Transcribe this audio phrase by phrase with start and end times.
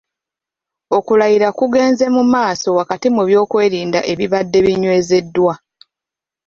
[0.97, 5.53] Okulayira kugenze mu maaso wakati mu by’okwerinda ebibadde binywezeddwa.